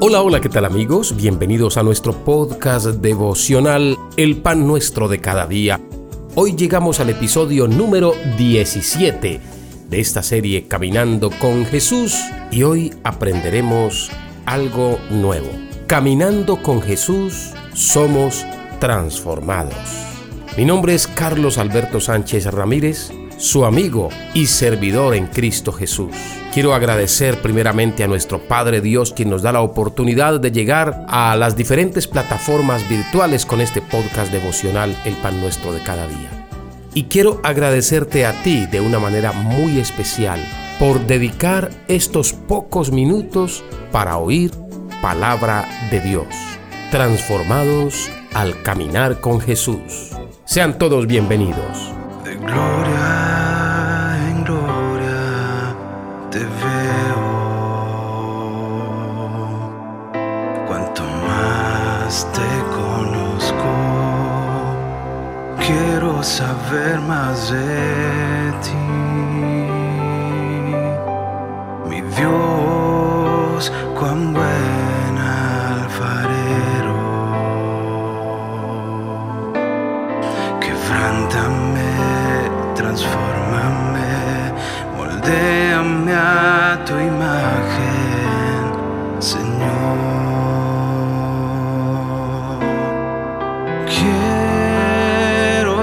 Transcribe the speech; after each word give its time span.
Hola, 0.00 0.22
hola, 0.22 0.40
¿qué 0.40 0.48
tal 0.48 0.64
amigos? 0.64 1.16
Bienvenidos 1.16 1.76
a 1.76 1.82
nuestro 1.82 2.12
podcast 2.12 2.86
devocional 2.86 3.98
El 4.16 4.36
pan 4.36 4.64
nuestro 4.64 5.08
de 5.08 5.18
cada 5.18 5.48
día. 5.48 5.80
Hoy 6.36 6.54
llegamos 6.54 7.00
al 7.00 7.10
episodio 7.10 7.66
número 7.66 8.14
17 8.36 9.40
de 9.90 10.00
esta 10.00 10.22
serie 10.22 10.68
Caminando 10.68 11.30
con 11.30 11.66
Jesús 11.66 12.16
y 12.52 12.62
hoy 12.62 12.94
aprenderemos 13.02 14.12
algo 14.46 15.00
nuevo. 15.10 15.50
Caminando 15.88 16.62
con 16.62 16.80
Jesús 16.80 17.54
somos 17.74 18.46
transformados. 18.78 19.74
Mi 20.56 20.64
nombre 20.64 20.94
es 20.94 21.08
Carlos 21.08 21.58
Alberto 21.58 21.98
Sánchez 21.98 22.46
Ramírez 22.46 23.10
su 23.38 23.64
amigo 23.64 24.08
y 24.34 24.46
servidor 24.46 25.14
en 25.14 25.26
Cristo 25.28 25.72
Jesús. 25.72 26.14
Quiero 26.52 26.74
agradecer 26.74 27.40
primeramente 27.40 28.02
a 28.02 28.08
nuestro 28.08 28.40
Padre 28.40 28.80
Dios 28.80 29.12
quien 29.12 29.30
nos 29.30 29.42
da 29.42 29.52
la 29.52 29.60
oportunidad 29.60 30.40
de 30.40 30.50
llegar 30.50 31.04
a 31.08 31.36
las 31.36 31.56
diferentes 31.56 32.08
plataformas 32.08 32.86
virtuales 32.88 33.46
con 33.46 33.60
este 33.60 33.80
podcast 33.80 34.32
devocional 34.32 34.94
El 35.04 35.14
Pan 35.14 35.40
Nuestro 35.40 35.72
de 35.72 35.82
cada 35.82 36.06
día. 36.08 36.46
Y 36.94 37.04
quiero 37.04 37.40
agradecerte 37.44 38.26
a 38.26 38.42
ti 38.42 38.66
de 38.66 38.80
una 38.80 38.98
manera 38.98 39.32
muy 39.32 39.78
especial 39.78 40.40
por 40.78 41.06
dedicar 41.06 41.70
estos 41.86 42.32
pocos 42.32 42.90
minutos 42.90 43.62
para 43.92 44.16
oír 44.16 44.50
palabra 45.00 45.68
de 45.90 46.00
Dios, 46.00 46.26
transformados 46.90 48.10
al 48.34 48.62
caminar 48.62 49.20
con 49.20 49.40
Jesús. 49.40 50.10
Sean 50.44 50.78
todos 50.78 51.06
bienvenidos. 51.06 51.92
Saber 66.20 66.98
más 67.00 67.50
de 67.50 68.52
ti, 68.62 68.74
mi 71.88 72.00
Dios, 72.00 73.72
cuán 73.98 74.34
buen 74.34 75.18
alfarero. 75.18 76.98
Quebrántame, 80.60 81.90
transformame, 82.74 84.52
moldeame 84.96 86.12
a 86.14 86.78
tu 86.84 86.94
imagen, 86.94 87.17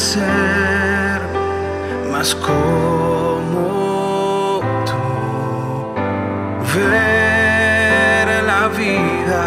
ser 0.00 1.20
más 2.10 2.34
como 2.34 3.60
tú, 4.86 5.94
ver 6.74 8.26
la 8.44 8.68
vida 8.68 9.46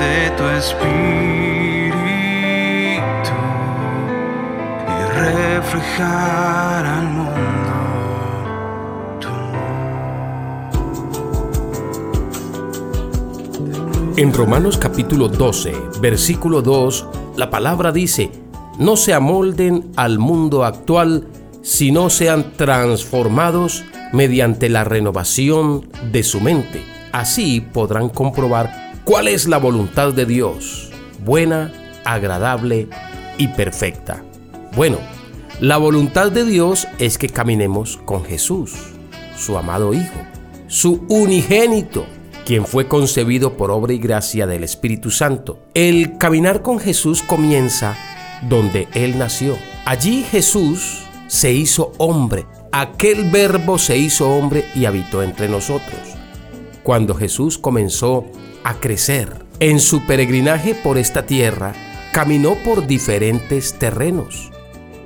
de 0.00 0.16
tu 0.36 0.44
espíritu 0.58 0.96
y 4.88 4.98
reflejar 5.20 6.59
En 14.20 14.34
Romanos 14.34 14.76
capítulo 14.76 15.28
12, 15.28 15.72
versículo 16.02 16.60
2, 16.60 17.06
la 17.38 17.48
palabra 17.48 17.90
dice, 17.90 18.30
no 18.78 18.98
se 18.98 19.14
amolden 19.14 19.92
al 19.96 20.18
mundo 20.18 20.66
actual, 20.66 21.26
sino 21.62 22.10
sean 22.10 22.52
transformados 22.54 23.82
mediante 24.12 24.68
la 24.68 24.84
renovación 24.84 25.88
de 26.12 26.22
su 26.22 26.42
mente. 26.42 26.84
Así 27.12 27.62
podrán 27.62 28.10
comprobar 28.10 28.92
cuál 29.04 29.26
es 29.26 29.48
la 29.48 29.56
voluntad 29.56 30.12
de 30.12 30.26
Dios, 30.26 30.90
buena, 31.24 31.72
agradable 32.04 32.90
y 33.38 33.48
perfecta. 33.48 34.22
Bueno, 34.76 34.98
la 35.60 35.78
voluntad 35.78 36.30
de 36.30 36.44
Dios 36.44 36.86
es 36.98 37.16
que 37.16 37.30
caminemos 37.30 37.96
con 38.04 38.24
Jesús, 38.24 38.74
su 39.34 39.56
amado 39.56 39.94
Hijo, 39.94 40.20
su 40.66 41.06
unigénito 41.08 42.04
quien 42.50 42.66
fue 42.66 42.88
concebido 42.88 43.56
por 43.56 43.70
obra 43.70 43.92
y 43.92 43.98
gracia 43.98 44.44
del 44.44 44.64
Espíritu 44.64 45.12
Santo. 45.12 45.60
El 45.72 46.18
caminar 46.18 46.62
con 46.62 46.80
Jesús 46.80 47.22
comienza 47.22 47.96
donde 48.42 48.88
Él 48.92 49.18
nació. 49.18 49.56
Allí 49.84 50.24
Jesús 50.24 51.04
se 51.28 51.52
hizo 51.52 51.92
hombre. 51.98 52.46
Aquel 52.72 53.30
verbo 53.30 53.78
se 53.78 53.98
hizo 53.98 54.28
hombre 54.28 54.64
y 54.74 54.84
habitó 54.86 55.22
entre 55.22 55.48
nosotros. 55.48 56.00
Cuando 56.82 57.14
Jesús 57.14 57.56
comenzó 57.56 58.26
a 58.64 58.80
crecer 58.80 59.28
en 59.60 59.78
su 59.78 60.04
peregrinaje 60.04 60.74
por 60.74 60.98
esta 60.98 61.26
tierra, 61.26 61.72
caminó 62.12 62.56
por 62.64 62.88
diferentes 62.88 63.74
terrenos 63.74 64.50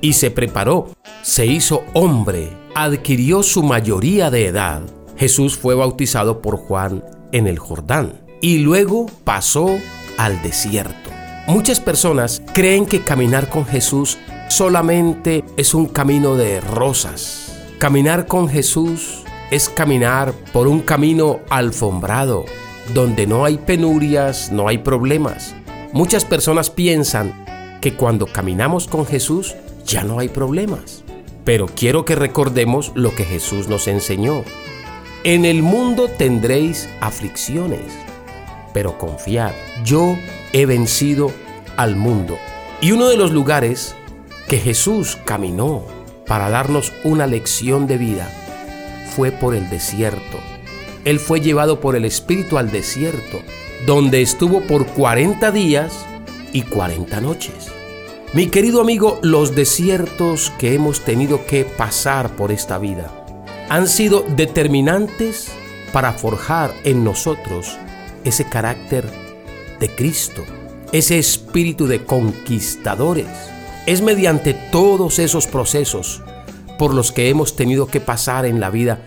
y 0.01 0.15
se 0.15 0.31
preparó, 0.31 0.89
se 1.21 1.45
hizo 1.45 1.85
hombre, 1.93 2.57
adquirió 2.75 3.43
su 3.43 3.63
mayoría 3.63 4.31
de 4.31 4.47
edad. 4.47 4.81
Jesús 5.19 5.59
fue 5.59 5.75
bautizado 5.75 6.41
por 6.41 6.57
Juan 6.57 7.05
en 7.35 7.49
el 7.49 7.59
Jordán 7.59 8.21
y 8.41 8.59
luego 8.59 9.07
pasó 9.25 9.77
al 10.17 10.41
desierto. 10.43 11.11
Muchas 11.47 11.81
personas 11.81 12.41
creen 12.55 12.87
que 12.87 13.03
caminar 13.03 13.51
con 13.51 13.67
Jesús 13.67 14.19
solamente 14.49 15.45
es 15.57 15.75
un 15.75 15.87
camino 15.87 16.37
de 16.37 16.61
rosas. 16.61 17.59
Caminar 17.79 18.27
con 18.27 18.49
Jesús 18.49 19.25
es 19.51 19.69
caminar 19.69 20.33
por 20.53 20.69
un 20.69 20.81
camino 20.81 21.41
alfombrado, 21.51 22.45
donde 22.95 23.27
no 23.27 23.45
hay 23.45 23.59
penurias, 23.59 24.53
no 24.53 24.69
hay 24.69 24.79
problemas. 24.79 25.55
Muchas 25.93 26.25
personas 26.25 26.71
piensan 26.71 27.45
que 27.81 27.95
cuando 27.95 28.27
caminamos 28.27 28.87
con 28.87 29.07
Jesús 29.07 29.55
ya 29.85 30.05
no 30.05 30.21
hay 30.21 30.29
problemas. 30.29 31.03
Pero 31.45 31.67
quiero 31.67 32.05
que 32.05 32.15
recordemos 32.15 32.93
lo 32.95 33.15
que 33.15 33.25
Jesús 33.25 33.69
nos 33.69 33.87
enseñó. 33.89 34.45
En 35.27 35.47
el 35.47 35.63
mundo 35.63 36.09
tendréis 36.09 36.87
aflicciones, 37.01 37.81
pero 38.75 38.99
confiad, 38.99 39.53
yo 39.83 40.19
he 40.53 40.67
vencido 40.67 41.33
al 41.79 41.97
mundo. 41.97 42.37
Y 42.83 42.93
uno 42.93 43.09
de 43.09 43.17
los 43.17 43.33
lugares 43.33 43.97
que 44.51 44.59
Jesús 44.59 45.17
caminó 45.25 45.83
para 46.27 46.51
darnos 46.51 46.93
una 47.05 47.27
lección 47.27 47.87
de 47.87 47.97
vida 47.97 48.31
fue 49.17 49.33
por 49.33 49.55
el 49.55 49.71
desierto. 49.71 50.41
Él 51.07 51.19
fue 51.19 51.41
llevado 51.41 51.81
por 51.81 51.97
el 51.97 52.05
Espíritu 52.05 52.59
al 52.59 52.71
desierto, 52.71 53.41
donde 53.87 54.21
estuvo 54.21 54.61
por 54.61 54.85
40 54.89 55.51
días 55.53 56.05
y 56.53 56.61
40 56.65 57.23
noches. 57.23 57.73
Mi 58.35 58.49
querido 58.49 58.83
amigo, 58.83 59.21
los 59.23 59.55
desiertos 59.55 60.53
que 60.59 60.75
hemos 60.75 61.01
tenido 61.01 61.47
que 61.47 61.65
pasar 61.65 62.37
por 62.37 62.53
esta 62.53 62.77
vida 62.77 63.24
han 63.69 63.89
sido 63.89 64.25
determinantes 64.37 65.49
para 65.93 66.13
forjar 66.13 66.75
en 66.85 67.05
nosotros 67.05 67.79
ese 68.25 68.45
carácter 68.45 69.09
de 69.81 69.89
Cristo, 69.89 70.43
ese 70.93 71.19
espíritu 71.19 71.87
de 71.87 72.05
conquistadores. 72.05 73.27
Es 73.87 74.03
mediante 74.03 74.55
todos 74.55 75.19
esos 75.19 75.47
procesos 75.47 76.23
por 76.79 76.95
los 76.95 77.13
que 77.13 77.29
hemos 77.29 77.57
tenido 77.57 77.87
que 77.87 78.01
pasar 78.01 78.47
en 78.47 78.61
la 78.61 78.71
vida 78.71 79.03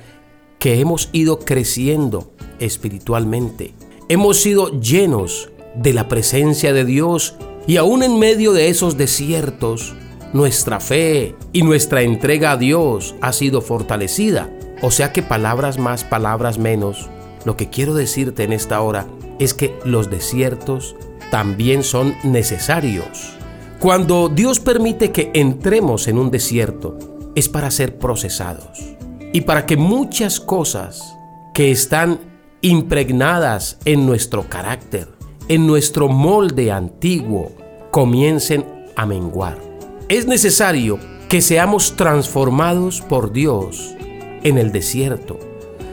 que 0.60 0.80
hemos 0.80 1.10
ido 1.12 1.40
creciendo 1.40 2.32
espiritualmente. 2.60 3.74
Hemos 4.10 4.38
sido 4.38 4.80
llenos 4.80 5.50
de 5.76 5.94
la 5.94 6.08
presencia 6.08 6.74
de 6.74 6.86
Dios 6.86 7.36
y 7.68 7.78
aún 7.78 8.02
en 8.04 8.18
medio 8.18 8.54
de 8.54 8.70
esos 8.70 8.98
desiertos 8.98 9.94
nuestra 10.38 10.80
fe 10.80 11.36
y 11.52 11.64
nuestra 11.64 12.04
entrega 12.04 12.52
a 12.52 12.58
Dios 12.58 13.16
ha 13.22 13.34
sido 13.34 13.62
fortalecida. 13.62 14.50
O 14.84 14.92
sea 14.92 15.12
que 15.12 15.24
palabras 15.24 15.80
más, 15.80 16.04
palabras 16.04 16.60
menos, 16.60 17.10
lo 17.44 17.58
que 17.58 17.70
quiero 17.70 17.96
decirte 17.96 18.44
en 18.44 18.54
esta 18.54 18.80
hora 18.82 19.08
es 19.40 19.56
que 19.56 19.76
los 19.84 20.10
desiertos 20.12 20.96
también 21.32 21.84
son 21.84 22.16
necesarios. 22.24 23.34
Cuando 23.80 24.30
Dios 24.30 24.60
permite 24.60 25.12
que 25.12 25.32
entremos 25.34 26.08
en 26.08 26.20
un 26.20 26.30
desierto, 26.32 26.98
es 27.36 27.50
para 27.50 27.72
ser 27.72 27.98
procesados 27.98 28.96
y 29.34 29.42
para 29.42 29.66
que 29.66 29.76
muchas 29.76 30.40
cosas 30.40 31.16
que 31.54 31.72
están 31.72 32.20
impregnadas 32.62 33.80
en 33.86 34.06
nuestro 34.06 34.48
carácter, 34.48 35.08
en 35.48 35.66
nuestro 35.66 36.08
molde 36.08 36.72
antiguo, 36.72 37.52
comiencen 37.92 38.66
a 38.96 39.06
menguar. 39.06 39.67
Es 40.10 40.26
necesario 40.26 41.00
que 41.28 41.42
seamos 41.42 41.98
transformados 41.98 43.02
por 43.02 43.34
Dios 43.34 43.94
en 44.42 44.58
el 44.58 44.72
desierto, 44.72 45.38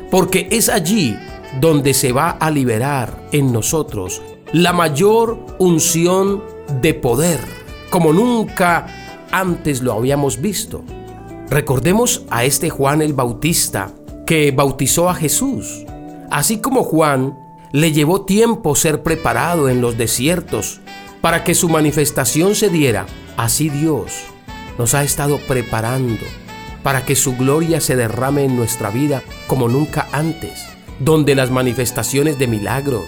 porque 0.09 0.47
es 0.53 0.69
allí 0.69 1.17
donde 1.61 1.95
se 1.95 2.13
va 2.13 2.31
a 2.31 2.53
liberar 2.53 3.29
en 3.33 3.53
nosotros 3.53 4.23
la 4.53 4.73
mayor 4.73 5.45
unción 5.59 6.45
de 6.81 6.95
poder, 6.95 7.41
como 7.91 8.13
nunca 8.13 8.87
antes 9.33 9.83
lo 9.83 9.95
habíamos 9.95 10.41
visto. 10.41 10.85
Recordemos 11.51 12.23
a 12.31 12.45
este 12.45 12.71
Juan 12.71 13.03
el 13.03 13.15
Bautista 13.15 13.91
que 14.29 14.53
bautizó 14.53 15.11
a 15.11 15.15
Jesús. 15.17 15.85
Así 16.31 16.59
como 16.59 16.85
Juan 16.85 17.37
le 17.73 17.91
llevó 17.91 18.25
tiempo 18.25 18.77
ser 18.77 19.03
preparado 19.03 19.69
en 19.69 19.81
los 19.81 19.99
desiertos 19.99 20.81
para 21.25 21.43
que 21.43 21.55
su 21.55 21.71
manifestación 21.71 22.55
se 22.55 22.69
diera, 22.69 23.07
así 23.39 23.71
Dios 23.71 24.13
nos 24.77 24.93
ha 24.93 25.03
estado 25.03 25.39
preparando 25.39 26.21
para 26.83 27.07
que 27.07 27.17
su 27.17 27.35
gloria 27.35 27.81
se 27.81 27.97
derrame 27.97 28.45
en 28.45 28.57
nuestra 28.57 28.91
vida 28.91 29.23
como 29.47 29.67
nunca 29.69 30.07
antes, 30.13 30.67
donde 30.99 31.35
las 31.35 31.51
manifestaciones 31.51 32.39
de 32.39 32.47
milagros, 32.47 33.07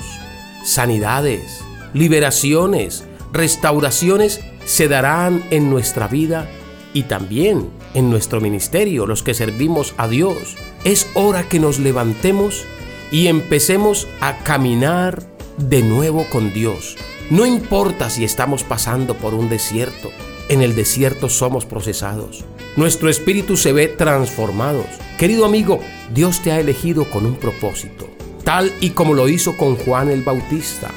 sanidades, 0.65 1.61
liberaciones, 1.93 3.05
restauraciones 3.35 4.41
se 4.65 4.89
darán 4.89 5.45
en 5.51 5.69
nuestra 5.69 6.09
vida 6.09 6.49
y 6.95 7.03
también 7.03 7.69
en 7.93 8.09
nuestro 8.09 8.41
ministerio, 8.41 9.05
los 9.05 9.23
que 9.23 9.35
servimos 9.35 9.93
a 9.99 10.09
Dios. 10.09 10.57
Es 10.85 11.07
hora 11.13 11.51
que 11.51 11.61
nos 11.61 11.79
levantemos 11.79 12.65
y 13.13 13.27
empecemos 13.27 14.09
a 14.23 14.39
caminar 14.39 15.23
de 15.59 15.83
nuevo 15.83 16.25
con 16.31 16.55
Dios. 16.55 16.97
No 17.29 17.45
importa 17.45 18.09
si 18.09 18.23
estamos 18.23 18.63
pasando 18.63 19.17
por 19.17 19.35
un 19.35 19.49
desierto, 19.49 20.13
en 20.49 20.63
el 20.63 20.77
desierto 20.77 21.29
somos 21.29 21.67
procesados. 21.67 22.45
Nuestro 22.77 23.09
espíritu 23.09 23.57
se 23.57 23.73
ve 23.73 23.89
transformado. 23.89 24.85
Querido 25.19 25.45
amigo, 25.45 25.81
Dios 26.15 26.41
te 26.41 26.53
ha 26.53 26.61
elegido 26.61 27.11
con 27.11 27.27
un 27.27 27.35
propósito, 27.35 28.09
tal 28.45 28.73
y 28.81 28.91
como 28.91 29.13
lo 29.13 29.29
hizo 29.29 29.57
con 29.57 29.75
Juan 29.75 30.09
el 30.09 30.23
Bautista. 30.23 30.93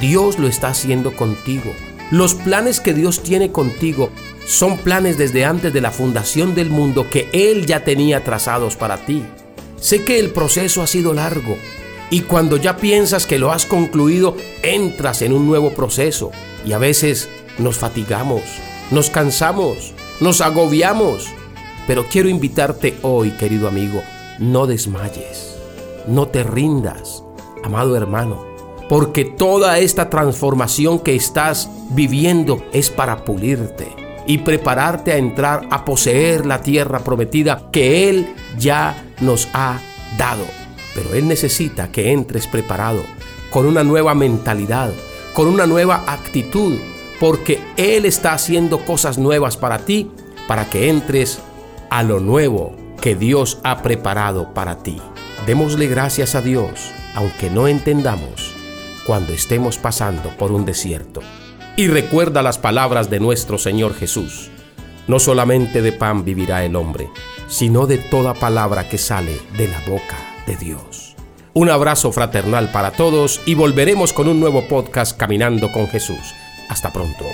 Dios 0.00 0.38
lo 0.38 0.48
está 0.48 0.68
haciendo 0.68 1.14
contigo. 1.14 1.70
Los 2.10 2.32
planes 2.32 2.80
que 2.80 2.94
Dios 2.94 3.22
tiene 3.22 3.52
contigo 3.52 4.08
son 4.46 4.78
planes 4.78 5.18
desde 5.18 5.44
antes 5.44 5.70
de 5.74 5.82
la 5.82 5.90
fundación 5.90 6.54
del 6.54 6.70
mundo 6.70 7.10
que 7.10 7.28
Él 7.34 7.66
ya 7.66 7.84
tenía 7.84 8.24
trazados 8.24 8.76
para 8.76 9.04
ti. 9.04 9.22
Sé 9.78 10.02
que 10.02 10.18
el 10.18 10.30
proceso 10.30 10.80
ha 10.80 10.86
sido 10.86 11.12
largo 11.12 11.58
y 12.10 12.20
cuando 12.20 12.56
ya 12.56 12.76
piensas 12.76 13.26
que 13.26 13.38
lo 13.38 13.52
has 13.52 13.66
concluido, 13.66 14.36
entras 14.62 15.22
en 15.22 15.32
un 15.32 15.46
nuevo 15.46 15.70
proceso 15.70 16.30
y 16.64 16.72
a 16.72 16.78
veces 16.78 17.28
nos 17.58 17.76
fatigamos, 17.76 18.42
nos 18.90 19.10
cansamos, 19.10 19.94
nos 20.20 20.40
agobiamos. 20.40 21.28
Pero 21.86 22.06
quiero 22.08 22.28
invitarte 22.28 22.96
hoy, 23.02 23.30
querido 23.32 23.68
amigo, 23.68 24.02
no 24.38 24.66
desmayes, 24.66 25.56
no 26.06 26.28
te 26.28 26.42
rindas, 26.42 27.22
amado 27.62 27.96
hermano, 27.96 28.46
porque 28.88 29.24
toda 29.24 29.78
esta 29.78 30.08
transformación 30.08 30.98
que 30.98 31.14
estás 31.14 31.68
viviendo 31.90 32.64
es 32.72 32.90
para 32.90 33.24
pulirte 33.24 33.88
y 34.26 34.38
prepararte 34.38 35.12
a 35.12 35.18
entrar 35.18 35.66
a 35.70 35.84
poseer 35.84 36.46
la 36.46 36.62
tierra 36.62 37.00
prometida 37.00 37.68
que 37.70 38.08
Él 38.08 38.34
ya 38.58 39.04
nos 39.20 39.48
ha 39.52 39.78
dado. 40.16 40.63
Pero 40.94 41.14
Él 41.14 41.28
necesita 41.28 41.90
que 41.90 42.12
entres 42.12 42.46
preparado, 42.46 43.02
con 43.50 43.66
una 43.66 43.84
nueva 43.84 44.14
mentalidad, 44.14 44.92
con 45.32 45.48
una 45.48 45.66
nueva 45.66 46.04
actitud, 46.06 46.78
porque 47.20 47.60
Él 47.76 48.04
está 48.04 48.32
haciendo 48.32 48.84
cosas 48.84 49.18
nuevas 49.18 49.56
para 49.56 49.78
ti, 49.80 50.10
para 50.46 50.68
que 50.70 50.88
entres 50.88 51.40
a 51.90 52.02
lo 52.02 52.20
nuevo 52.20 52.74
que 53.00 53.16
Dios 53.16 53.58
ha 53.64 53.82
preparado 53.82 54.54
para 54.54 54.82
ti. 54.82 55.00
Démosle 55.46 55.88
gracias 55.88 56.34
a 56.34 56.40
Dios, 56.40 56.90
aunque 57.14 57.50
no 57.50 57.68
entendamos, 57.68 58.54
cuando 59.06 59.32
estemos 59.32 59.78
pasando 59.78 60.30
por 60.30 60.52
un 60.52 60.64
desierto. 60.64 61.20
Y 61.76 61.88
recuerda 61.88 62.42
las 62.42 62.58
palabras 62.58 63.10
de 63.10 63.20
nuestro 63.20 63.58
Señor 63.58 63.94
Jesús. 63.94 64.50
No 65.06 65.18
solamente 65.18 65.82
de 65.82 65.92
pan 65.92 66.24
vivirá 66.24 66.64
el 66.64 66.76
hombre, 66.76 67.10
sino 67.48 67.86
de 67.86 67.98
toda 67.98 68.32
palabra 68.32 68.88
que 68.88 68.96
sale 68.96 69.38
de 69.58 69.68
la 69.68 69.80
boca 69.86 70.33
de 70.46 70.56
Dios. 70.56 71.16
Un 71.52 71.70
abrazo 71.70 72.10
fraternal 72.12 72.72
para 72.72 72.90
todos 72.90 73.40
y 73.46 73.54
volveremos 73.54 74.12
con 74.12 74.28
un 74.28 74.40
nuevo 74.40 74.66
podcast 74.68 75.16
Caminando 75.16 75.70
con 75.70 75.86
Jesús. 75.88 76.34
Hasta 76.68 76.92
pronto. 76.92 77.24